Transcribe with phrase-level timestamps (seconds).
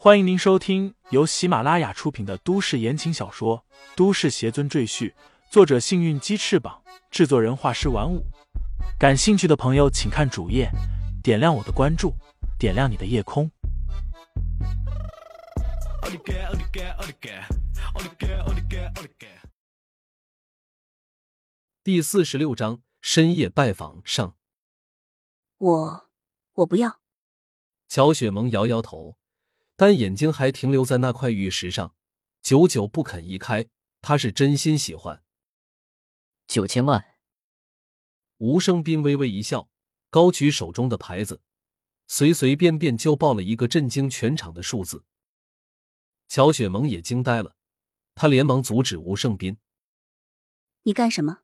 [0.00, 3.64] 欢迎您收听由喜马拉雅出品的都市言情小说
[3.96, 5.10] 《都市邪尊赘婿》，
[5.50, 8.24] 作者：幸运鸡翅膀，制作人：画师玩五。
[8.96, 10.70] 感兴趣的朋友，请看主页，
[11.20, 12.14] 点亮我的关注，
[12.60, 13.50] 点亮你的夜空。
[21.82, 24.36] 第四十六章深夜拜访上。
[25.56, 26.08] 我
[26.52, 27.00] 我不要。
[27.88, 29.17] 乔雪萌摇摇头，
[29.78, 31.94] 但眼睛还停留在那块玉石上，
[32.42, 33.68] 久久不肯移开。
[34.00, 35.22] 他是真心喜欢。
[36.48, 37.14] 九千万。
[38.38, 39.70] 吴生斌微微一笑，
[40.10, 41.42] 高举手中的牌子，
[42.08, 45.04] 随随便便就报了一个震惊全场的数字。
[46.26, 47.54] 乔雪萌也惊呆了，
[48.16, 49.58] 他连忙阻止吴胜斌
[50.82, 51.42] ：“你干什么？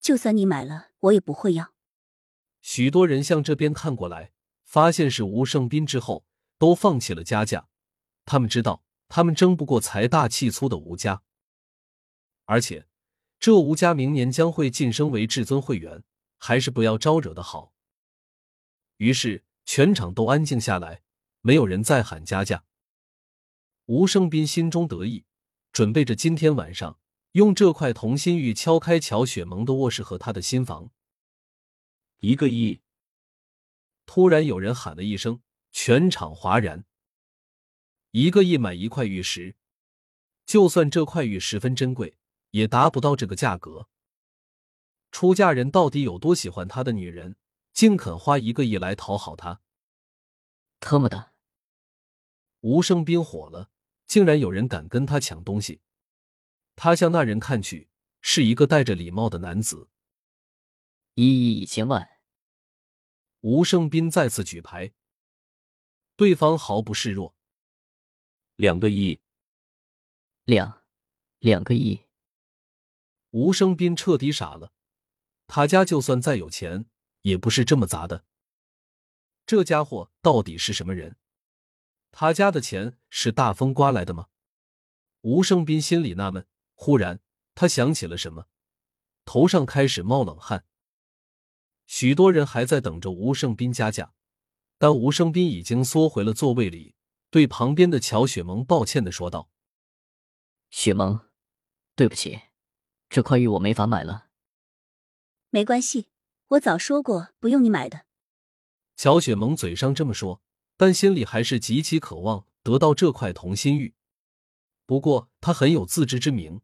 [0.00, 1.74] 就算你买了，我也不会要。”
[2.62, 4.32] 许多人向这边看过来，
[4.64, 6.24] 发现是吴胜斌之后，
[6.58, 7.68] 都放弃了加价。
[8.24, 11.22] 他们知道，他们争不过财大气粗的吴家，
[12.44, 12.86] 而且
[13.38, 16.04] 这吴家明年将会晋升为至尊会员。
[16.38, 17.72] 还是不要招惹的好。
[18.98, 21.02] 于是全场都安静下来，
[21.40, 22.64] 没有人再喊加价。
[23.86, 25.24] 吴胜斌心中得意，
[25.72, 27.00] 准备着今天晚上
[27.32, 30.90] 用这块同心玉敲开乔雪萌的卧室和他的新房。
[32.18, 32.82] 一个亿！
[34.04, 35.40] 突然有人喊了一声，
[35.78, 36.86] 全场哗然。
[38.12, 39.56] 一个亿买一块玉石，
[40.46, 42.16] 就算这块玉十分珍贵，
[42.52, 43.86] 也达不到这个价格。
[45.10, 47.36] 出嫁人到底有多喜欢他的女人，
[47.74, 49.60] 竟肯花一个亿来讨好他？
[50.80, 51.34] 特么的！
[52.60, 53.70] 吴生斌火了，
[54.06, 55.82] 竟然有人敢跟他抢东西。
[56.74, 57.90] 他向那人看去，
[58.22, 59.90] 是一个戴着礼帽的男子。
[61.12, 62.08] 一亿一千万！
[63.42, 64.94] 吴胜斌再次举牌，
[66.16, 67.36] 对方毫不示弱。
[68.56, 69.20] 两个亿！
[70.44, 70.82] 两
[71.38, 72.04] 两个亿！
[73.30, 74.72] 吴生斌彻底傻了。
[75.46, 76.86] 他家就算再有钱，
[77.22, 78.24] 也不是这么砸的。
[79.44, 81.16] 这家伙到底是什么人？
[82.10, 84.28] 他家的钱是大风刮来的吗？
[85.20, 87.20] 吴胜斌心里纳闷，忽然
[87.54, 88.48] 他想起了什么，
[89.26, 90.64] 头上开始冒冷汗。
[91.84, 94.14] 许多人还在等着吴胜斌加价，
[94.78, 96.94] 但吴生斌已经缩回了座位里，
[97.30, 99.50] 对旁边的乔雪萌抱歉的说道
[100.70, 101.20] ：“雪萌，
[101.94, 102.40] 对不起，
[103.08, 104.26] 这块玉我没法买了。”
[105.50, 106.08] 没关系，
[106.48, 108.04] 我早说过不用你买的。
[108.96, 110.42] 乔雪萌嘴上这么说，
[110.76, 113.94] 但心里还是极其渴望得到这块同心玉。
[114.84, 116.60] 不过他很有自知之明，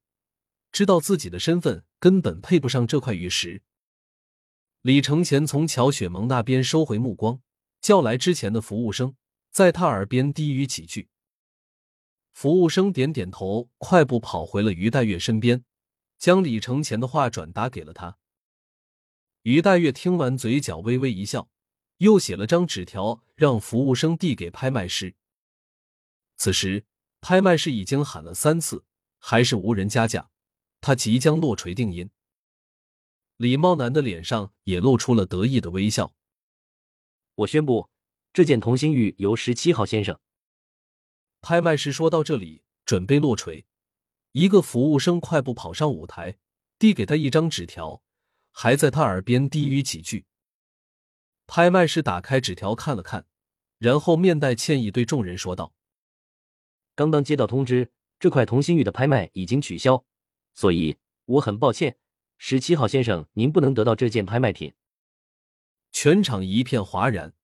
[0.71, 3.63] 知道自己的身份根本配不上这块玉石。
[4.83, 7.41] 李承前从乔雪萌那边收回目光，
[7.83, 9.17] 叫来之前的服务生，
[9.51, 11.09] 在他耳边低语几句。
[12.33, 15.65] 服务生点点头，快步跑回了于黛月身边，
[16.17, 18.17] 将李承前的话转达给了他。
[19.43, 21.51] 于黛月听完，嘴角微微一笑，
[21.99, 25.17] 又写了张纸条，让服务生递给拍卖师。
[26.37, 26.87] 此时，
[27.21, 28.85] 拍卖师已经喊了三次，
[29.19, 30.31] 还是无人加价，
[30.81, 32.09] 他即将落锤定音。
[33.37, 36.15] 李茂南的脸上也露出了得意的微笑。
[37.35, 37.89] 我宣布，
[38.33, 40.19] 这件同心玉由十七号先生。
[41.41, 43.65] 拍卖师说到这里，准备落锤，
[44.33, 46.39] 一个服务生快步跑上舞台，
[46.79, 48.03] 递给他一张纸条。
[48.55, 50.27] 还在他耳边低语几句。
[51.47, 53.25] 拍卖师打开纸条看了看，
[53.79, 55.73] 然后面带歉意对众人说道
[56.95, 57.91] ：“刚刚接到通知，
[58.21, 60.05] 这块同心玉的拍卖已经取消，
[60.53, 61.97] 所以我很抱歉，
[62.37, 64.75] 十七号先生，您不能得到这件拍卖品。”
[65.93, 67.35] 全场一片哗然，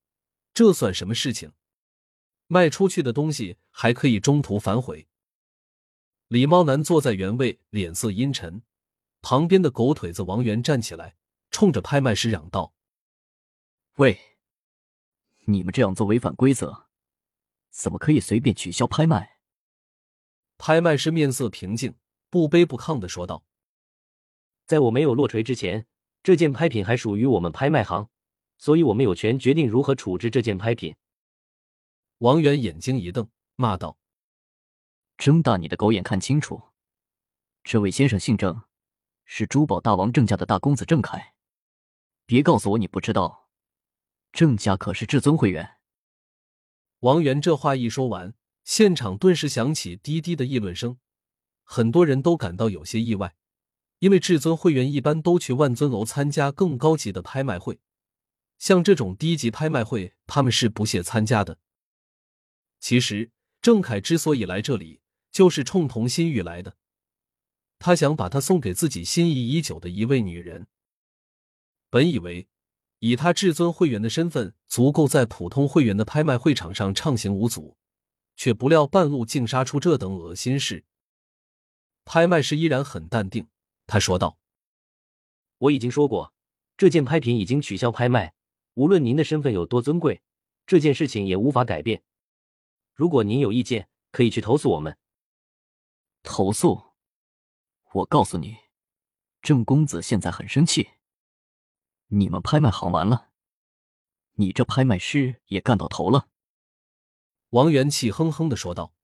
[0.53, 1.53] 这算什么事情？
[2.47, 5.07] 卖出去的东西还可以中途反悔？
[6.29, 8.63] 李猫男坐在原位，脸色阴沉。
[9.21, 11.17] 旁边的狗腿子王源站起来，
[11.51, 12.73] 冲着拍卖师嚷道
[13.97, 14.19] ：“喂，
[15.45, 16.87] 你们这样做违反规则，
[17.71, 19.39] 怎么可以随便取消拍卖？”
[20.57, 21.97] 拍卖师面色平静，
[22.31, 23.45] 不卑不亢的说道
[24.67, 25.87] ：“在我没有落锤之前，
[26.23, 28.09] 这件拍品还属于我们拍卖行，
[28.59, 30.95] 所以我们有权决定如何处置这件拍品。”
[32.19, 33.97] 王源眼睛一瞪，骂道
[35.17, 36.61] ：“睁大你的狗眼看清楚，
[37.65, 38.61] 这位先生姓郑。”
[39.31, 41.35] 是珠宝大王郑家的大公子郑凯，
[42.25, 43.51] 别告诉我你不知道，
[44.33, 45.77] 郑家可是至尊会员。
[47.01, 48.33] 王源这话一说完，
[48.65, 50.99] 现场顿时响起滴滴的议论声，
[51.63, 53.37] 很多人都感到有些意外，
[53.99, 57.81] 因为至尊会员一般都去万尊楼参加更高级的拍卖会，
[58.59, 61.59] 像这种低级拍卖会，他们是不屑参加的。
[62.81, 65.01] 其实，郑凯之所以来这里，
[65.31, 66.77] 就是冲童心玉来的。
[67.79, 70.67] 他想把她送给自己心仪已久的一位女人。
[71.91, 72.49] 本以为
[72.99, 77.77] 以他至尊会员的身份，足够在普通会员的拍卖会场上畅行无阻，
[78.37, 80.85] 却不料半路竟杀出这等恶心事。
[82.05, 83.49] 拍卖师依然很淡定，
[83.87, 84.39] 他说道
[85.59, 86.35] ：“我已经说过，
[86.77, 88.35] 这件拍品已经取消拍卖。
[88.79, 90.23] 无论您的身份有多尊贵，
[90.65, 92.05] 这件事情也无法改变。
[92.95, 94.97] 如果您有意见，可以去投诉我们。”
[96.23, 96.95] 投诉？
[97.93, 98.57] 我告诉你，
[99.43, 100.91] 郑公子现在很生气。
[102.07, 103.31] 你们拍卖行完了，
[104.35, 106.29] 你这拍卖师也干到头了。
[107.49, 108.95] 王元气哼哼的说道：“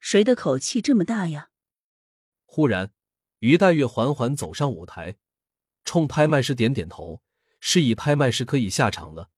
[0.00, 1.50] 谁的口气这么大呀？”
[2.44, 2.92] 忽然，
[3.38, 5.16] 于黛月缓缓走上舞台，
[5.82, 7.22] 冲拍卖师点点头，
[7.60, 9.30] 示意拍卖师可以下场了。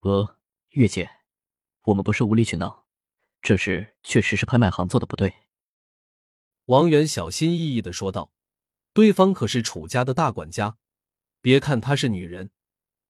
[0.00, 0.36] 呃，
[0.70, 1.08] 月姐，
[1.84, 2.86] 我们不是无理取闹，
[3.40, 5.32] 这事确实是拍卖行做的不对。
[6.66, 8.32] 王源小心翼翼的说道
[8.92, 10.76] ：“对方可是楚家的大管家，
[11.40, 12.50] 别看她是女人，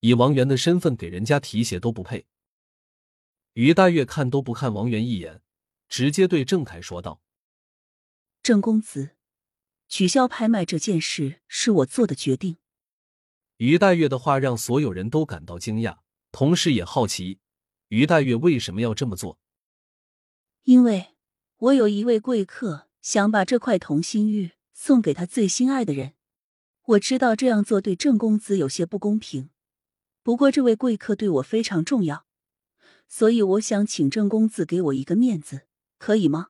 [0.01, 2.27] 以王源的身份给人家提鞋都不配。”
[3.55, 5.41] 于大月看都不看王源一眼，
[5.89, 7.23] 直接对郑凯说道。
[8.43, 9.17] 郑公子，
[9.89, 12.59] 取消拍卖这件事是我做的决定。
[13.65, 16.01] 于黛月的话让所有人都感到惊讶，
[16.31, 17.39] 同时也好奇
[17.89, 19.39] 于黛月为什么要这么做。
[20.65, 21.15] 因为
[21.57, 26.13] 我有一位贵客想把这块同心玉送给他最心爱的人。
[26.89, 29.49] 我知道这样做对郑公子有些不公平，
[30.23, 32.27] 不过这位贵客对我非常重要，
[33.09, 35.63] 所以我想请郑公子给我一个面子，
[35.97, 36.49] 可以吗？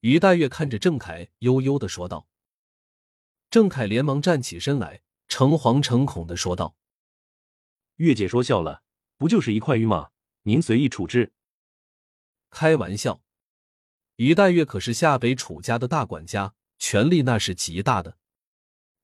[0.00, 2.26] 于黛月看着郑凯，悠悠的说道。
[3.48, 6.74] 郑凯连忙站起身来，诚惶诚恐的说道
[7.96, 8.82] ：“月姐说笑了，
[9.16, 10.10] 不就是一块玉吗？
[10.42, 11.32] 您随意处置。”
[12.50, 13.22] 开玩笑，
[14.16, 18.16] 于黛月可是夏北楚家的大管家，权力那是极大的。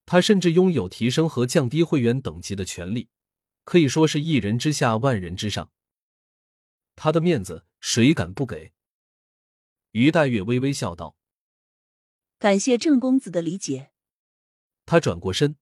[0.07, 3.09] 他甚至拥有提升和降低会员等级的权利，
[3.65, 5.71] 可以说是一人之下，万人之上。
[6.97, 8.73] 他的面子，谁敢不给？
[9.93, 11.17] 于黛月微微笑道
[12.39, 13.93] ：“感谢郑公子的理解。”
[14.87, 15.57] 他转过身，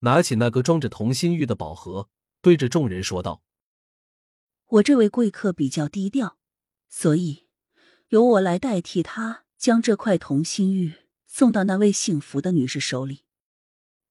[0.00, 2.08] 拿起那个装着同心玉的宝盒，
[2.40, 3.42] 对着众人说道
[4.66, 6.38] ：“我这位贵客比较低调，
[6.88, 7.48] 所以
[8.08, 10.94] 由我来代替他，将这块同心玉
[11.26, 13.24] 送到那位幸福的女士手里。”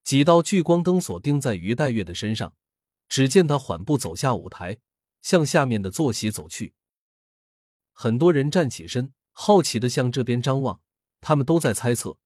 [0.04, 2.54] 几道聚光灯锁定在于黛月的身上，
[3.08, 4.78] 只见她缓步走下舞台，
[5.22, 6.74] 向下面的坐席走去。
[7.92, 9.14] 很多人站起身。
[9.40, 10.82] 好奇的向这边张望，
[11.22, 12.18] 他们都在猜测，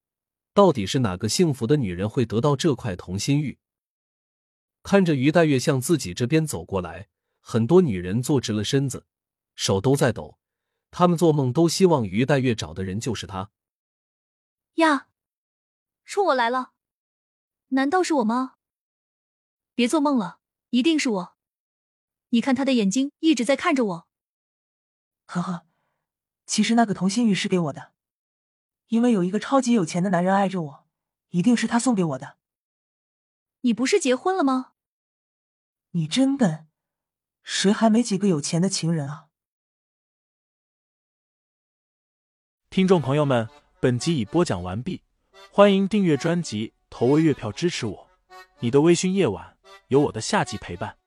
[0.54, 3.60] 到底是哪个幸福的女人会得到这块同心玉。
[4.84, 7.10] 看着于黛月向自己这边走过来，
[7.40, 9.06] 很多女人坐直了身子，
[9.56, 10.40] 手都在抖。
[10.90, 13.52] 她们做梦都希望于黛月找的人就是她。
[14.76, 15.08] 呀，
[16.04, 16.74] 冲我来了？
[17.70, 18.56] 难道是我吗？
[19.74, 20.40] 别做梦了，
[20.72, 21.38] 一定是我。
[22.30, 24.08] 你看他的眼睛一直在看着我。
[25.26, 25.66] 呵呵。
[26.46, 27.94] 其实那个同心玉是给我的，
[28.92, 30.86] 因为有一个超级有钱的男人爱着我，
[31.30, 32.38] 一定是他送给我的。
[33.62, 34.74] 你不是结婚了吗？
[35.92, 36.68] 你真笨，
[37.42, 39.30] 谁还没几个有钱的情人啊？
[42.70, 43.48] 听众朋友们，
[43.80, 45.04] 本集已播讲完毕，
[45.54, 48.10] 欢迎订阅专辑，投喂月票支持我。
[48.60, 51.01] 你的微醺夜晚，有我的下集陪伴。